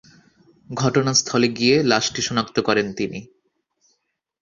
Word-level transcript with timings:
ঘটনাস্থলে 0.69 1.47
গিয়ে 1.49 1.75
লাশটি 1.83 2.21
শনাক্ত 2.21 2.57
করেন 2.59 2.87
তিনি। 2.93 3.19